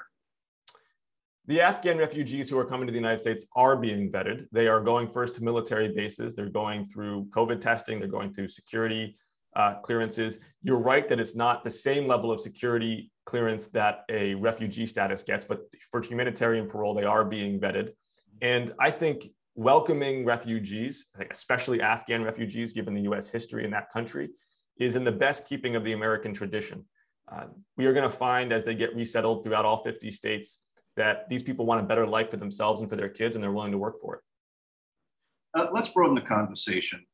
The 1.46 1.60
Afghan 1.60 1.98
refugees 1.98 2.50
who 2.50 2.58
are 2.58 2.66
coming 2.66 2.88
to 2.88 2.94
the 2.94 3.00
United 3.00 3.20
States 3.20 3.46
are 3.56 3.76
being 3.76 4.10
vetted. 4.10 4.48
They 4.54 4.68
are 4.68 4.80
going 4.80 5.10
first 5.10 5.36
to 5.36 5.44
military 5.44 5.94
bases. 5.94 6.36
They're 6.36 6.48
going 6.48 6.88
through 6.88 7.26
COVID 7.32 7.60
testing. 7.60 8.00
They're 8.00 8.08
going 8.08 8.34
through 8.34 8.48
security 8.48 9.18
uh, 9.56 9.76
clearances. 9.82 10.40
You're 10.62 10.80
right 10.80 11.08
that 11.10 11.20
it's 11.20 11.36
not 11.36 11.64
the 11.64 11.72
same 11.72 12.08
level 12.08 12.32
of 12.32 12.40
security 12.40 13.12
clearance 13.26 13.68
that 13.68 14.04
a 14.10 14.36
refugee 14.36 14.86
status 14.86 15.24
gets, 15.24 15.44
but 15.44 15.62
for 15.92 16.02
humanitarian 16.02 16.68
parole, 16.68 16.94
they 16.94 17.04
are 17.04 17.26
being 17.26 17.60
vetted. 17.60 17.92
And 18.42 18.74
I 18.80 18.92
think 18.92 19.28
welcoming 19.56 20.26
refugees, 20.26 21.06
especially 21.32 21.82
Afghan 21.82 22.24
refugees, 22.24 22.74
given 22.74 22.94
the 22.94 23.02
US 23.02 23.30
history 23.30 23.66
in 23.66 23.72
that 23.72 23.92
country, 23.92 24.30
is 24.78 24.96
in 24.96 25.04
the 25.04 25.12
best 25.12 25.48
keeping 25.48 25.76
of 25.76 25.84
the 25.84 25.94
American 25.94 26.34
tradition. 26.34 26.86
Uh, 27.32 27.46
we 27.78 27.86
are 27.86 27.94
going 27.94 28.10
to 28.10 28.16
find 28.16 28.52
as 28.52 28.66
they 28.66 28.76
get 28.76 28.96
resettled 28.96 29.44
throughout 29.44 29.66
all 29.66 29.84
50 29.84 30.12
states 30.12 30.64
that 30.96 31.28
these 31.30 31.44
people 31.44 31.66
want 31.66 31.82
a 31.82 31.84
better 31.84 32.06
life 32.06 32.30
for 32.30 32.38
themselves 32.38 32.82
and 32.82 32.90
for 32.90 32.96
their 32.96 33.10
kids, 33.10 33.36
and 33.36 33.44
they're 33.44 33.52
willing 33.52 33.72
to 33.72 33.78
work 33.78 34.00
for 34.00 34.16
it. 34.16 34.22
Uh, 35.56 35.68
let's 35.72 35.90
broaden 35.90 36.16
the 36.16 36.22
conversation 36.22 37.06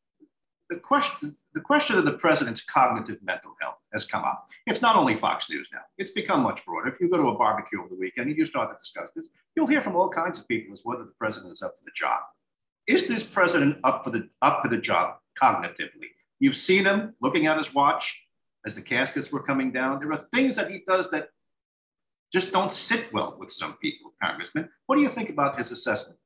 the 0.69 0.77
question, 0.77 1.35
the 1.53 1.61
question 1.61 1.97
of 1.97 2.05
the 2.05 2.13
president's 2.13 2.63
cognitive 2.63 3.21
mental 3.23 3.55
health 3.59 3.77
has 3.91 4.05
come 4.05 4.23
up. 4.23 4.47
It's 4.67 4.81
not 4.81 4.95
only 4.95 5.15
Fox 5.15 5.49
News 5.49 5.69
now, 5.73 5.81
it's 5.97 6.11
become 6.11 6.41
much 6.41 6.65
broader. 6.65 6.89
If 6.89 6.99
you 6.99 7.09
go 7.09 7.17
to 7.17 7.29
a 7.29 7.37
barbecue 7.37 7.79
over 7.79 7.89
the 7.89 7.95
weekend 7.95 8.29
and 8.29 8.37
you 8.37 8.45
start 8.45 8.69
to 8.69 8.77
discuss 8.77 9.09
this, 9.15 9.29
you'll 9.55 9.67
hear 9.67 9.81
from 9.81 9.95
all 9.95 10.09
kinds 10.09 10.39
of 10.39 10.47
people 10.47 10.73
as 10.73 10.81
whether 10.83 11.03
the 11.03 11.13
president 11.17 11.53
is 11.53 11.61
up 11.63 11.75
for 11.77 11.85
the 11.85 11.91
job. 11.95 12.19
Is 12.87 13.07
this 13.07 13.23
president 13.23 13.77
up 13.83 14.03
for 14.03 14.11
the 14.11 14.29
up 14.41 14.61
for 14.61 14.69
the 14.69 14.77
job 14.77 15.15
cognitively? 15.41 16.09
You've 16.39 16.57
seen 16.57 16.85
him 16.85 17.15
looking 17.21 17.47
at 17.47 17.57
his 17.57 17.73
watch 17.73 18.21
as 18.65 18.75
the 18.75 18.81
caskets 18.81 19.31
were 19.31 19.43
coming 19.43 19.71
down. 19.71 19.99
There 19.99 20.11
are 20.11 20.17
things 20.17 20.55
that 20.55 20.69
he 20.69 20.83
does 20.87 21.09
that 21.11 21.29
just 22.31 22.51
don't 22.51 22.71
sit 22.71 23.11
well 23.11 23.35
with 23.39 23.51
some 23.51 23.73
people, 23.77 24.13
Congressman. 24.21 24.69
What 24.85 24.95
do 24.95 25.01
you 25.01 25.09
think 25.09 25.29
about 25.29 25.57
his 25.57 25.71
assessment? 25.71 26.19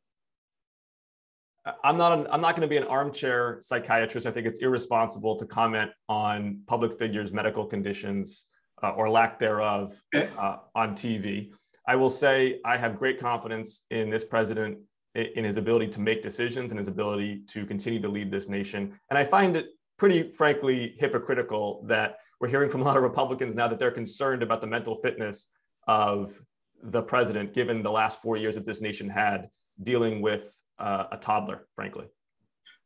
I'm 1.84 1.98
not 1.98 2.18
an, 2.18 2.28
I'm 2.30 2.42
not 2.42 2.56
going 2.56 2.68
to 2.68 2.70
be 2.70 2.78
an 2.78 2.84
armchair 2.84 3.60
psychiatrist. 3.62 4.28
I 4.28 4.32
think 4.32 4.48
it's 4.48 4.60
irresponsible 4.60 5.38
to 5.38 5.46
comment 5.46 5.92
on 6.10 6.60
public 6.68 6.98
figures' 6.98 7.32
medical 7.32 7.66
conditions 7.66 8.48
uh, 8.82 8.90
or 8.92 9.10
lack 9.10 9.40
thereof 9.40 9.94
uh, 10.14 10.58
on 10.76 10.96
TV. 10.96 11.52
I 11.88 11.96
will 11.96 12.10
say 12.10 12.60
I 12.66 12.78
have 12.78 13.00
great 13.00 13.20
confidence 13.20 13.86
in 13.92 14.10
this 14.10 14.24
president 14.24 14.78
in 15.16 15.44
his 15.46 15.58
ability 15.58 15.88
to 15.88 16.02
make 16.02 16.22
decisions 16.22 16.72
and 16.72 16.78
his 16.78 16.88
ability 16.88 17.44
to 17.48 17.66
continue 17.66 18.02
to 18.02 18.10
lead 18.10 18.32
this 18.32 18.50
nation. 18.50 18.98
And 19.10 19.18
I 19.18 19.24
find 19.24 19.56
it 19.56 19.68
pretty 19.98 20.32
frankly 20.32 20.96
hypocritical 20.98 21.86
that 21.88 22.18
we're 22.42 22.48
hearing 22.48 22.70
from 22.70 22.82
a 22.82 22.84
lot 22.84 22.98
of 22.98 23.04
Republicans 23.04 23.56
now 23.56 23.68
that 23.68 23.80
they're 23.80 23.92
concerned 23.92 24.44
about 24.44 24.60
the 24.60 24.68
mental 24.68 24.96
fitness 24.96 25.48
of 25.88 26.42
the 26.82 27.02
president, 27.02 27.54
given 27.54 27.84
the 27.84 27.92
last 27.92 28.22
four 28.22 28.38
years 28.38 28.56
that 28.56 28.66
this 28.66 28.82
nation 28.82 29.08
had 29.08 29.50
dealing 29.82 30.22
with 30.22 30.52
uh, 30.80 31.06
a 31.12 31.18
toddler, 31.18 31.68
frankly. 31.76 32.06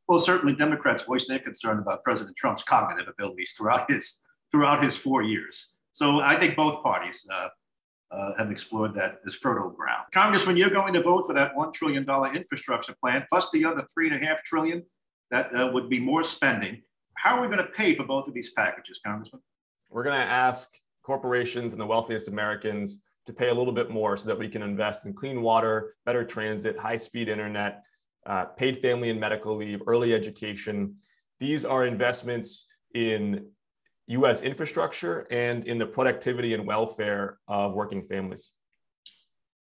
Well, 0.08 0.20
certainly 0.20 0.56
Democrats 0.56 1.04
voiced 1.04 1.28
their 1.28 1.40
concern 1.40 1.80
about 1.80 2.04
President 2.04 2.36
Trump's 2.38 2.64
cognitive 2.64 3.08
abilities 3.08 3.54
throughout 3.58 3.92
his 3.92 4.24
throughout 4.52 4.82
his 4.82 4.96
four 4.96 5.22
years. 5.22 5.76
So 5.92 6.22
I 6.22 6.36
think 6.36 6.56
both 6.56 6.82
parties 6.82 7.28
uh, 7.30 7.50
uh, 8.12 8.32
have 8.38 8.52
explored 8.52 8.94
that 8.96 9.20
as 9.26 9.36
fertile 9.36 9.70
ground. 9.70 10.06
Congressman, 10.14 10.56
you're 10.56 10.70
going 10.70 10.94
to 10.94 11.02
vote 11.02 11.26
for 11.28 11.34
that 11.34 11.54
$1 11.56 11.74
trillion 11.74 12.06
infrastructure 12.34 12.96
plan, 13.04 13.26
plus 13.30 13.52
the 13.52 13.66
other 13.66 13.86
3.5 13.98 14.38
trillion 14.44 14.84
that 15.32 15.54
uh, 15.54 15.70
would 15.74 15.90
be 15.90 16.00
more 16.00 16.24
spending. 16.24 16.82
How 17.16 17.38
are 17.38 17.42
we 17.42 17.48
going 17.48 17.66
to 17.66 17.72
pay 17.72 17.94
for 17.94 18.06
both 18.06 18.28
of 18.28 18.34
these 18.34 18.52
packages, 18.52 19.02
Congressman? 19.06 19.42
We're 19.90 20.04
going 20.04 20.20
to 20.20 20.26
ask 20.26 20.70
corporations 21.04 21.74
and 21.74 21.82
the 21.82 21.86
wealthiest 21.86 22.28
Americans 22.28 23.02
to 23.28 23.34
pay 23.34 23.50
a 23.50 23.54
little 23.54 23.74
bit 23.74 23.92
more 23.92 24.18
so 24.18 24.28
that 24.28 24.40
we 24.40 24.50
can 24.50 24.64
invest 24.64 25.06
in 25.06 25.14
clean 25.14 25.42
water, 25.42 25.96
better 26.06 26.24
transit, 26.24 26.78
high 26.78 26.98
speed 26.98 27.30
internet, 27.30 27.84
uh, 28.26 28.46
paid 28.46 28.82
family 28.82 29.10
and 29.10 29.20
medical 29.20 29.56
leave, 29.56 29.82
early 29.86 30.14
education. 30.14 30.96
These 31.40 31.64
are 31.66 31.86
investments 31.86 32.66
in 32.94 33.48
US 34.08 34.42
infrastructure 34.42 35.28
and 35.30 35.66
in 35.66 35.78
the 35.78 35.86
productivity 35.86 36.54
and 36.54 36.66
welfare 36.66 37.40
of 37.48 37.74
working 37.74 38.02
families? 38.02 38.52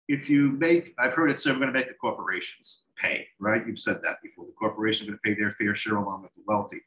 If 0.08 0.30
you 0.30 0.52
make, 0.52 0.94
I've 0.98 1.14
heard 1.14 1.30
it 1.30 1.40
said 1.40 1.54
we're 1.54 1.60
going 1.60 1.74
to 1.74 1.78
make 1.78 1.90
the 1.90 1.94
corporations 1.94 2.84
pay, 2.96 3.28
right? 3.40 3.68
You've 3.68 3.80
said 3.80 4.00
that 4.04 4.18
before. 4.24 4.46
The 4.46 4.54
corporations 4.54 5.10
are 5.10 5.12
going 5.12 5.20
to 5.24 5.30
pay 5.30 5.40
their 5.40 5.52
fair 5.52 5.76
share 5.76 5.98
along 5.98 6.22
with 6.22 6.34
the 6.36 6.44
wealthy. 6.48 6.82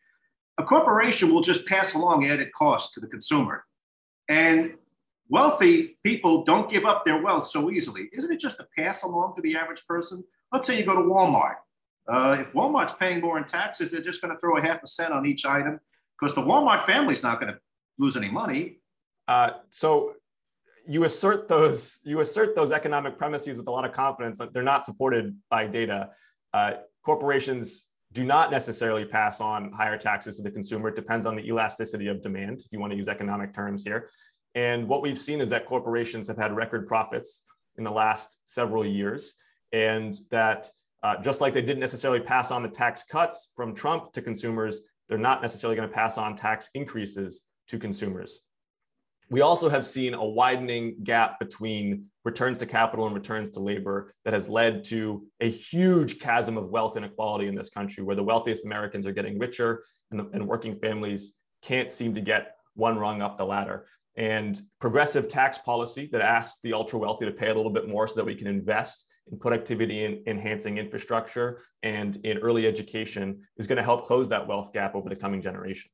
A 0.57 0.65
corporation 0.65 1.33
will 1.33 1.43
just 1.43 1.67
pass 1.67 1.95
along 1.95 2.27
added 2.27 2.51
costs 2.57 2.95
to 2.95 3.01
the 3.01 3.07
consumer. 3.07 3.65
And 4.31 4.75
wealthy 5.31 5.99
people 6.05 6.45
don't 6.45 6.71
give 6.71 6.85
up 6.85 7.05
their 7.05 7.23
wealth 7.23 7.47
so 7.47 7.71
easily. 7.71 8.11
Isn't 8.13 8.33
it 8.33 8.41
just 8.41 8.61
a 8.61 8.67
pass 8.77 9.03
along 9.05 9.35
to 9.37 9.43
the 9.43 9.57
average 9.57 9.87
person? 9.87 10.25
Let's 10.53 10.67
say 10.67 10.77
you 10.79 10.85
go 10.85 10.95
to 10.95 11.03
Walmart. 11.03 11.57
Uh, 12.09 12.37
if 12.41 12.53
Walmart's 12.53 12.93
paying 12.93 13.21
more 13.21 13.39
in 13.39 13.45
taxes, 13.45 13.91
they're 13.91 14.01
just 14.01 14.21
going 14.21 14.35
to 14.35 14.41
throw 14.41 14.59
a 14.59 14.63
half 14.63 14.83
a 14.83 14.87
cent 14.87 15.13
on 15.13 15.25
each 15.25 15.47
item 15.47 15.79
because 16.19 16.35
the 16.35 16.43
Walmart 16.43 16.85
family's 16.85 17.23
not 17.23 17.41
going 17.41 17.53
to 17.53 17.59
lose 17.99 18.17
any 18.17 18.31
money. 18.31 18.81
Uh, 19.29 19.51
so 19.71 20.15
you 20.87 21.05
assert 21.05 21.47
those 21.47 22.01
you 22.03 22.19
assert 22.21 22.57
those 22.57 22.73
economic 22.73 23.17
premises 23.17 23.59
with 23.59 23.69
a 23.69 23.71
lot 23.71 23.85
of 23.85 23.93
confidence 23.93 24.39
that 24.39 24.53
they're 24.53 24.63
not 24.63 24.85
supported 24.85 25.37
by 25.49 25.67
data. 25.67 26.11
Uh, 26.53 26.73
corporations 27.05 27.87
do 28.13 28.25
not 28.25 28.51
necessarily 28.51 29.05
pass 29.05 29.41
on 29.41 29.71
higher 29.71 29.97
taxes 29.97 30.37
to 30.37 30.43
the 30.43 30.51
consumer. 30.51 30.89
It 30.89 30.97
depends 30.97 31.27
on 31.27 31.37
the 31.37 31.47
elasticity 31.47 32.09
of 32.09 32.21
demand, 32.21 32.61
if 32.61 32.73
you 32.73 32.81
want 32.81 32.91
to 32.91 32.97
use 32.97 33.07
economic 33.07 33.55
terms 33.55 33.85
here. 33.85 34.11
And 34.55 34.89
what 34.89 35.03
we've 35.03 35.19
seen 35.19 35.41
is 35.41 35.51
that 35.51 35.67
corporations 35.67 36.27
have 36.29 36.37
had 36.37 36.55
record 36.55 36.87
profits 36.87 37.43
in 37.77 37.85
the 37.85 37.91
last 37.91 38.39
several 38.47 38.85
years, 38.85 39.35
and 39.73 40.19
that 40.31 40.71
uh, 41.03 41.17
just 41.23 41.41
like 41.41 41.55
they 41.55 41.63
didn't 41.63 41.81
necessarily 41.81 42.21
pass 42.21 42.51
on 42.51 42.63
the 42.63 42.69
tax 42.69 43.05
cuts 43.05 43.49
from 43.55 43.75
Trump 43.75 44.13
to 44.13 44.23
consumers, 44.23 44.83
they're 45.09 45.19
not 45.19 45.41
necessarily 45.41 45.77
going 45.77 45.89
to 45.89 45.95
pass 45.95 46.19
on 46.19 46.37
tax 46.37 46.69
increases 46.75 47.45
to 47.69 47.79
consumers. 47.79 48.41
We 49.31 49.43
also 49.43 49.69
have 49.69 49.87
seen 49.87 50.15
a 50.15 50.25
widening 50.25 50.97
gap 51.05 51.39
between 51.39 52.07
returns 52.25 52.59
to 52.59 52.67
capital 52.67 53.07
and 53.07 53.15
returns 53.15 53.51
to 53.51 53.61
labor 53.61 54.13
that 54.25 54.35
has 54.35 54.49
led 54.49 54.83
to 54.85 55.25
a 55.41 55.49
huge 55.49 56.19
chasm 56.19 56.59
of 56.59 56.69
wealth 56.69 56.97
inequality 56.97 57.47
in 57.47 57.55
this 57.55 57.71
country, 57.71 58.03
where 58.03 58.17
the 58.17 58.25
wealthiest 58.25 58.65
Americans 58.65 59.07
are 59.07 59.13
getting 59.13 59.39
richer 59.39 59.85
and, 60.11 60.19
the, 60.19 60.29
and 60.33 60.47
working 60.47 60.77
families 60.81 61.35
can't 61.63 61.93
seem 61.93 62.15
to 62.17 62.21
get 62.21 62.57
one 62.75 62.99
rung 62.99 63.23
up 63.23 63.39
the 63.39 63.45
ladder. 63.45 63.87
And 64.17 64.61
progressive 64.81 65.29
tax 65.29 65.59
policy 65.59 66.09
that 66.13 66.21
asks 66.21 66.61
the 66.63 66.73
ultra 66.73 66.99
wealthy 66.99 67.27
to 67.27 67.33
pay 67.33 67.49
a 67.49 67.55
little 67.55 67.73
bit 67.73 67.89
more 67.89 68.07
so 68.07 68.15
that 68.17 68.25
we 68.25 68.35
can 68.35 68.47
invest 68.47 69.07
in 69.31 69.39
productivity 69.39 70.05
and 70.05 70.27
enhancing 70.27 70.79
infrastructure 70.79 71.63
and 71.83 72.17
in 72.25 72.39
early 72.39 72.67
education 72.67 73.41
is 73.57 73.67
going 73.67 73.77
to 73.77 73.83
help 73.83 74.07
close 74.07 74.29
that 74.29 74.47
wealth 74.47 74.73
gap 74.73 74.95
over 74.95 75.09
the 75.09 75.17
coming 75.17 75.41
generation. 75.41 75.91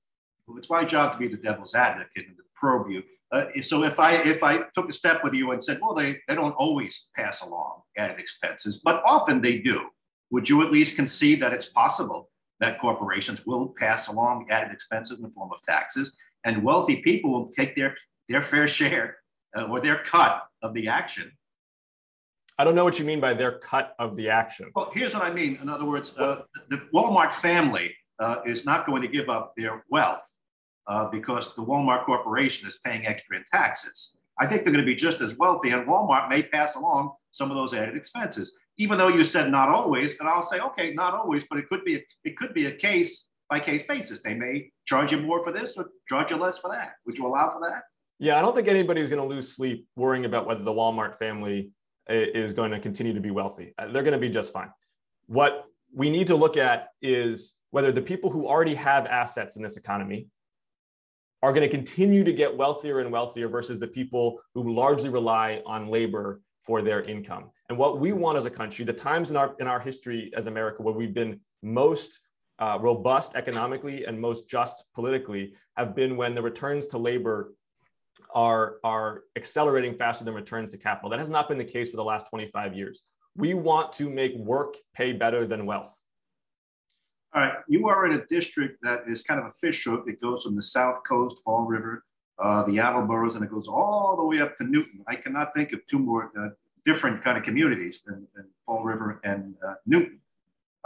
Well, 0.47 0.59
it's 0.59 0.71
my 0.71 0.85
job 0.85 1.13
to 1.13 1.19
be 1.19 1.29
the 1.29 1.37
devil's 1.37 1.75
advocate 1.75 2.27
and 2.29 2.37
to 2.37 2.43
probe 2.55 2.89
you. 2.89 3.03
Uh, 3.33 3.47
so 3.61 3.83
if 3.83 3.99
I 3.99 4.15
if 4.23 4.43
I 4.45 4.63
took 4.75 4.89
a 4.89 4.93
step 4.93 5.25
with 5.25 5.35
you 5.35 5.51
and 5.51 5.63
said, 5.63 5.81
well, 5.83 5.95
they, 5.95 6.21
they 6.29 6.35
don't 6.35 6.53
always 6.53 7.09
pass 7.17 7.43
along 7.43 7.83
added 7.97 8.21
expenses, 8.21 8.81
but 8.85 9.03
often 9.05 9.43
they 9.43 9.59
do, 9.59 9.89
would 10.31 10.49
you 10.49 10.63
at 10.65 10.71
least 10.71 10.97
concede 10.97 11.43
that 11.43 11.53
it's 11.53 11.67
possible 11.67 12.31
that 12.61 12.81
corporations 12.81 13.45
will 13.45 13.75
pass 13.79 14.09
along 14.09 14.47
added 14.49 14.73
expenses 14.73 15.19
in 15.19 15.25
the 15.25 15.31
form 15.31 15.51
of 15.53 15.61
taxes, 15.65 16.17
and 16.47 16.63
wealthy 16.63 17.03
people 17.03 17.31
will 17.31 17.53
take 17.59 17.77
their 17.77 17.95
their 18.31 18.43
fair 18.43 18.67
share 18.67 19.19
uh, 19.57 19.65
or 19.65 19.81
their 19.81 19.99
cut 20.05 20.45
of 20.63 20.73
the 20.73 20.89
action 20.89 21.31
I 22.59 22.65
don't 22.65 22.75
know 22.75 22.85
what 22.85 22.99
you 22.99 23.05
mean 23.05 23.21
by 23.21 23.35
their 23.35 23.59
cut 23.59 23.95
of 23.99 24.17
the 24.17 24.31
action. 24.31 24.71
Well, 24.75 24.91
here's 24.95 25.13
what 25.13 25.23
I 25.23 25.31
mean. 25.31 25.59
In 25.61 25.69
other 25.69 25.85
words, 25.85 26.17
uh, 26.17 26.43
the 26.71 26.79
Walmart 26.95 27.33
family 27.33 27.95
uh, 28.19 28.37
is 28.47 28.65
not 28.65 28.87
going 28.87 29.03
to 29.03 29.09
give 29.09 29.29
up 29.29 29.53
their 29.57 29.85
wealth 29.91 30.27
uh, 30.87 31.09
because 31.11 31.55
the 31.55 31.63
Walmart 31.63 32.07
Corporation 32.07 32.67
is 32.67 32.79
paying 32.83 33.07
extra 33.07 33.37
in 33.37 33.45
taxes. 33.53 34.17
I 34.41 34.47
think 34.47 34.65
they're 34.65 34.73
going 34.73 34.85
to 34.85 34.91
be 34.91 34.95
just 34.95 35.21
as 35.21 35.37
wealthy, 35.37 35.71
and 35.71 35.87
Walmart 35.87 36.31
may 36.31 36.43
pass 36.43 36.77
along 36.77 37.13
some 37.31 37.51
of 37.51 37.57
those 37.57 37.75
added 37.75 37.97
expenses. 37.97 38.57
Even 38.79 38.97
though 38.97 39.09
you 39.09 39.25
said 39.25 39.51
not 39.51 39.69
always, 39.69 40.19
and 40.19 40.29
I'll 40.29 40.45
say, 40.45 40.61
okay, 40.61 40.95
not 40.95 41.15
always, 41.15 41.45
but 41.49 41.59
it 41.59 41.69
could 41.69 41.85
be 41.85 42.05
it 42.25 42.37
could 42.37 42.55
be 42.55 42.67
a 42.67 42.73
case 42.73 43.29
by 43.49 43.61
case 43.61 43.83
basis. 43.83 44.23
They 44.23 44.35
may 44.35 44.71
charge 44.87 45.13
you 45.13 45.21
more 45.21 45.43
for 45.43 45.53
this 45.53 45.77
or 45.77 45.91
charge 46.09 46.31
you 46.31 46.37
less 46.37 46.59
for 46.59 46.71
that. 46.71 46.93
Would 47.07 47.19
you 47.19 47.27
allow 47.27 47.51
for 47.51 47.61
that? 47.69 47.83
Yeah, 48.19 48.39
I 48.39 48.43
don't 48.43 48.55
think 48.55 48.69
anybody's 48.69 49.11
going 49.11 49.23
to 49.23 49.29
lose 49.29 49.55
sleep 49.55 49.87
worrying 49.95 50.25
about 50.25 50.47
whether 50.47 50.63
the 50.63 50.73
Walmart 50.73 51.17
family 51.17 51.71
is 52.09 52.55
going 52.55 52.71
to 52.71 52.79
continue 52.79 53.13
to 53.13 53.21
be 53.21 53.31
wealthy. 53.31 53.75
Uh, 53.79 53.89
they're 53.89 54.03
going 54.03 54.13
to 54.13 54.19
be 54.19 54.31
just 54.31 54.53
fine. 54.53 54.71
What 55.27 55.65
we 55.93 56.09
need 56.09 56.29
to 56.29 56.37
look 56.37 56.57
at 56.57 56.89
is 57.03 57.55
whether 57.71 57.93
the 57.93 58.03
people 58.03 58.31
who 58.31 58.47
already 58.47 58.75
have 58.75 59.07
assets 59.07 59.57
in 59.57 59.63
this 59.63 59.77
economy 59.77 60.29
are 61.43 61.53
going 61.53 61.69
to 61.69 61.69
continue 61.69 62.25
to 62.25 62.33
get 62.33 62.57
wealthier 62.57 63.01
and 63.01 63.13
wealthier 63.13 63.49
versus 63.49 63.79
the 63.79 63.87
people 63.87 64.41
who 64.55 64.73
largely 64.73 65.11
rely 65.11 65.63
on 65.67 65.89
labor 65.89 66.41
for 66.61 66.83
their 66.83 67.03
income. 67.03 67.51
And 67.69 67.77
what 67.77 68.01
we 68.01 68.13
want 68.13 68.39
as 68.39 68.47
a 68.47 68.51
country, 68.51 68.85
the 68.85 68.93
times 68.93 69.31
in 69.31 69.37
our 69.37 69.55
in 69.61 69.67
our 69.67 69.81
history 69.81 70.33
as 70.37 70.47
America 70.47 70.83
where 70.83 70.95
we've 70.95 71.15
been 71.15 71.41
most 71.63 72.21
uh, 72.59 72.79
robust 72.81 73.35
economically 73.35 74.05
and 74.07 74.21
most 74.21 74.49
just 74.49 74.85
politically 74.95 75.55
have 75.77 75.95
been 75.95 76.17
when 76.17 76.35
the 76.35 76.43
returns 76.43 76.87
to 76.87 76.99
labor 76.99 77.55
are, 78.35 78.77
are 78.83 79.23
accelerating 79.37 79.95
faster 79.95 80.25
than 80.25 80.35
returns 80.35 80.71
to 80.71 80.79
capital. 80.79 81.11
That 81.11 81.19
has 81.19 81.29
not 81.29 81.49
been 81.49 81.59
the 81.59 81.65
case 81.65 81.91
for 81.91 81.97
the 81.97 82.05
last 82.05 82.29
25 82.31 82.75
years. 82.75 83.03
We 83.37 83.55
want 83.55 83.93
to 83.95 84.09
make 84.09 84.35
work 84.37 84.77
pay 84.95 85.13
better 85.13 85.47
than 85.47 85.67
wealth. 85.67 85.95
All 87.35 87.43
right, 87.43 87.55
you 87.69 87.89
are 87.89 88.07
in 88.07 88.13
a 88.13 88.25
district 88.27 88.79
that 88.83 89.03
is 89.07 89.23
kind 89.23 89.39
of 89.39 89.47
a 89.47 89.53
fish 89.53 89.85
hook. 89.85 90.05
It 90.07 90.21
goes 90.21 90.43
from 90.43 90.57
the 90.57 90.63
South 90.63 91.03
Coast, 91.07 91.37
Fall 91.45 91.67
River, 91.67 92.05
uh, 92.39 92.63
the 92.63 92.79
Attleboro, 92.79 93.31
and 93.35 93.45
it 93.45 93.51
goes 93.51 93.69
all 93.69 94.17
the 94.17 94.25
way 94.25 94.41
up 94.41 94.57
to 94.57 94.65
Newton. 94.65 95.05
I 95.07 95.17
cannot 95.17 95.55
think 95.55 95.73
of 95.73 95.81
two 95.87 95.99
more 95.99 96.31
uh, 96.39 96.49
different 96.87 97.23
kind 97.23 97.37
of 97.37 97.45
communities 97.45 98.03
than, 98.07 98.27
than 98.35 98.47
Fall 98.65 98.83
River 98.85 99.21
and 99.25 99.55
uh, 99.67 99.75
Newton. 99.85 100.21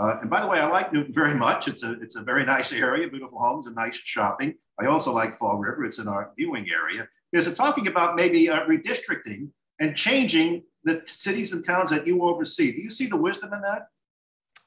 Uh, 0.00 0.18
and 0.22 0.30
by 0.30 0.40
the 0.40 0.46
way, 0.46 0.58
I 0.58 0.66
like 0.66 0.94
Newton 0.94 1.12
very 1.12 1.34
much. 1.34 1.68
It's 1.68 1.82
a, 1.82 1.92
it's 2.00 2.16
a 2.16 2.22
very 2.22 2.46
nice 2.46 2.72
area, 2.72 3.06
beautiful 3.08 3.38
homes 3.38 3.66
and 3.66 3.76
nice 3.76 3.96
shopping. 3.96 4.54
I 4.80 4.86
also 4.86 5.12
like 5.12 5.36
Fall 5.36 5.58
River. 5.58 5.84
It's 5.84 5.98
in 5.98 6.08
our 6.08 6.32
viewing 6.38 6.66
area. 6.70 7.06
There's 7.32 7.46
a 7.46 7.54
talking 7.54 7.86
about 7.86 8.16
maybe 8.16 8.48
uh, 8.48 8.64
redistricting 8.64 9.50
and 9.78 9.94
changing 9.94 10.62
the 10.84 11.02
cities 11.04 11.52
and 11.52 11.62
towns 11.62 11.90
that 11.90 12.06
you 12.06 12.22
oversee. 12.22 12.72
Do 12.72 12.80
you 12.80 12.90
see 12.90 13.08
the 13.08 13.16
wisdom 13.16 13.52
in 13.52 13.60
that? 13.60 13.88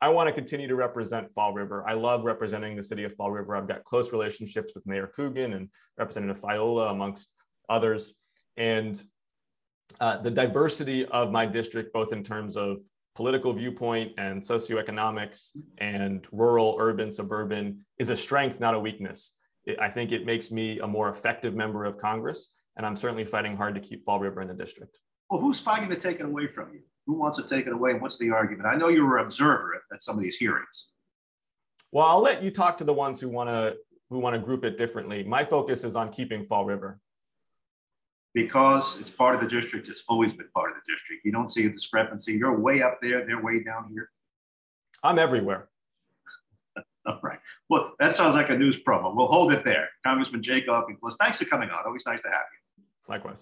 I 0.02 0.10
want 0.10 0.28
to 0.28 0.34
continue 0.34 0.68
to 0.68 0.76
represent 0.76 1.32
Fall 1.32 1.54
River. 1.54 1.84
I 1.88 1.94
love 1.94 2.26
representing 2.26 2.76
the 2.76 2.84
city 2.84 3.04
of 3.04 3.16
Fall 3.16 3.32
River. 3.32 3.56
I've 3.56 3.68
got 3.68 3.84
close 3.86 4.12
relationships 4.12 4.74
with 4.76 4.86
Mayor 4.86 5.08
Coogan 5.16 5.54
and 5.54 5.70
Representative 5.98 6.42
Fiola, 6.42 6.92
amongst 6.92 7.30
others. 7.70 8.14
And 8.56 9.02
uh, 10.00 10.18
the 10.18 10.30
diversity 10.30 11.06
of 11.06 11.32
my 11.32 11.48
district, 11.48 11.92
both 11.92 12.14
in 12.14 12.22
terms 12.24 12.56
of 12.56 12.82
political 13.16 13.54
viewpoint 13.54 14.14
and 14.18 14.42
socioeconomics 14.42 15.52
and 15.78 16.26
rural, 16.32 16.78
urban, 16.80 17.12
suburban, 17.12 17.86
is 18.00 18.10
a 18.10 18.16
strength, 18.16 18.60
not 18.60 18.74
a 18.74 18.80
weakness. 18.80 19.34
I 19.80 19.90
think 19.90 20.12
it 20.12 20.26
makes 20.26 20.52
me 20.52 20.80
a 20.80 20.88
more 20.88 21.10
effective 21.10 21.54
member 21.54 21.86
of 21.86 21.98
Congress, 21.98 22.50
and 22.76 22.86
I'm 22.86 22.98
certainly 22.98 23.24
fighting 23.24 23.56
hard 23.56 23.76
to 23.76 23.82
keep 23.82 24.04
Fall 24.04 24.20
River 24.20 24.42
in 24.42 24.48
the 24.48 24.54
district. 24.54 24.98
Well, 25.30 25.40
who's 25.40 25.60
fighting 25.60 25.90
to 25.90 25.96
take 25.96 26.20
it 26.20 26.26
away 26.26 26.48
from 26.48 26.74
you? 26.74 26.82
Who 27.06 27.14
wants 27.14 27.38
to 27.38 27.44
take 27.44 27.68
it 27.68 27.74
away, 27.74 27.92
and 27.92 28.02
what's 28.02 28.18
the 28.18 28.32
argument? 28.32 28.68
I 28.68 28.76
know 28.76 28.90
you 28.90 29.06
were 29.06 29.18
an 29.18 29.26
observer 29.26 29.76
at, 29.76 29.96
at 29.96 30.04
some 30.04 30.18
of 30.18 30.24
these 30.24 30.36
hearings. 30.36 30.90
Well, 31.92 32.06
I'll 32.06 32.22
let 32.22 32.44
you 32.44 32.50
talk 32.50 32.78
to 32.80 32.84
the 32.84 32.94
ones 32.94 33.22
who 33.22 33.30
want 33.30 33.50
to 33.50 33.76
who 34.10 34.20
want 34.20 34.36
to 34.36 34.40
group 34.40 34.64
it 34.64 34.78
differently. 34.78 35.24
My 35.24 35.46
focus 35.46 35.84
is 35.84 35.96
on 35.96 36.12
keeping 36.12 36.44
Fall 36.44 36.66
River. 36.66 37.00
Because 38.34 39.00
it's 39.00 39.12
part 39.12 39.36
of 39.36 39.42
the 39.42 39.48
district, 39.48 39.88
it's 39.90 40.04
always 40.08 40.34
been 40.34 40.48
part 40.56 40.72
of 40.72 40.78
the 40.78 40.92
district. 40.92 41.24
You 41.24 41.32
don't 41.32 41.52
see 41.52 41.66
a 41.66 41.70
discrepancy. 41.70 42.34
You're 42.34 42.60
way 42.60 42.82
up 42.82 42.98
there, 43.02 43.26
they're 43.26 43.44
way 43.44 43.64
down 43.64 43.90
here. 43.92 44.10
I'm 45.04 45.20
everywhere. 45.20 45.70
All 47.06 47.20
right. 47.22 47.40
Well, 47.70 47.94
that 48.00 48.16
sounds 48.16 48.36
like 48.36 48.50
a 48.50 48.58
news 48.58 48.82
promo. 48.82 49.16
We'll 49.16 49.28
hold 49.28 49.52
it 49.52 49.64
there. 49.64 49.90
Congressman 50.06 50.42
Auchincloss, 50.42 51.16
thanks 51.20 51.38
for 51.38 51.46
coming 51.46 51.70
on. 51.70 51.86
Always 51.86 52.06
nice 52.06 52.22
to 52.22 52.30
have 52.30 52.46
you. 52.54 52.84
Likewise. 53.08 53.40